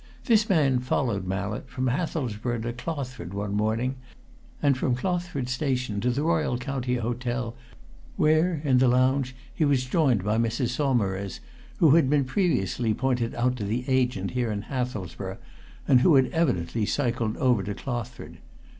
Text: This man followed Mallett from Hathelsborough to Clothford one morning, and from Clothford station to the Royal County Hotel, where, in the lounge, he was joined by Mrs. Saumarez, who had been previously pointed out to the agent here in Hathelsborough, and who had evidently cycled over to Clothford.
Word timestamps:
This 0.25 0.49
man 0.49 0.79
followed 0.79 1.27
Mallett 1.27 1.69
from 1.69 1.85
Hathelsborough 1.85 2.63
to 2.63 2.73
Clothford 2.73 3.35
one 3.35 3.53
morning, 3.53 3.97
and 4.59 4.75
from 4.75 4.95
Clothford 4.95 5.47
station 5.47 6.01
to 6.01 6.09
the 6.09 6.23
Royal 6.23 6.57
County 6.57 6.95
Hotel, 6.95 7.55
where, 8.17 8.61
in 8.63 8.79
the 8.79 8.87
lounge, 8.87 9.35
he 9.53 9.63
was 9.63 9.85
joined 9.85 10.23
by 10.23 10.39
Mrs. 10.39 10.69
Saumarez, 10.69 11.39
who 11.77 11.91
had 11.91 12.09
been 12.09 12.25
previously 12.25 12.95
pointed 12.95 13.35
out 13.35 13.55
to 13.57 13.63
the 13.63 13.85
agent 13.87 14.31
here 14.31 14.51
in 14.51 14.63
Hathelsborough, 14.63 15.37
and 15.87 16.01
who 16.01 16.15
had 16.15 16.31
evidently 16.31 16.87
cycled 16.87 17.37
over 17.37 17.61
to 17.61 17.75
Clothford. 17.75 18.37